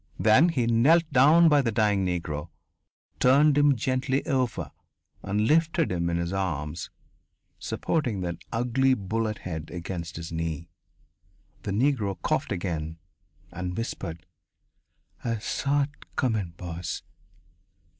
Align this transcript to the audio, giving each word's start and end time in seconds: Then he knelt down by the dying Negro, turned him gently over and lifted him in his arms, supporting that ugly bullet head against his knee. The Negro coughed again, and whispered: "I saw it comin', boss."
Then 0.17 0.49
he 0.49 0.65
knelt 0.65 1.03
down 1.13 1.47
by 1.47 1.61
the 1.61 1.71
dying 1.71 2.03
Negro, 2.03 2.49
turned 3.19 3.55
him 3.55 3.75
gently 3.75 4.25
over 4.25 4.71
and 5.21 5.45
lifted 5.45 5.91
him 5.91 6.09
in 6.09 6.17
his 6.17 6.33
arms, 6.33 6.89
supporting 7.59 8.21
that 8.21 8.37
ugly 8.51 8.95
bullet 8.95 9.37
head 9.37 9.69
against 9.71 10.15
his 10.15 10.31
knee. 10.31 10.71
The 11.61 11.71
Negro 11.71 12.19
coughed 12.19 12.51
again, 12.51 12.97
and 13.51 13.77
whispered: 13.77 14.25
"I 15.23 15.37
saw 15.37 15.83
it 15.83 16.15
comin', 16.15 16.55
boss." 16.57 17.03